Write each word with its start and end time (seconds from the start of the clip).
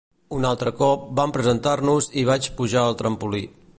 Un 0.35 0.45
altre 0.51 0.71
cop, 0.79 1.03
van 1.19 1.33
presentar-nos 1.35 2.09
i 2.23 2.25
vaig 2.31 2.49
pujar 2.63 2.87
al 2.87 2.99
trampolí. 3.03 3.45